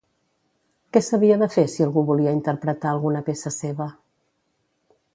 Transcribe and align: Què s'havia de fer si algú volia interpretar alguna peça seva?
Què 0.97 1.01
s'havia 1.07 1.37
de 1.41 1.49
fer 1.57 1.65
si 1.75 1.87
algú 1.87 2.05
volia 2.09 2.35
interpretar 2.39 2.95
alguna 2.95 3.25
peça 3.31 3.55
seva? 3.61 3.93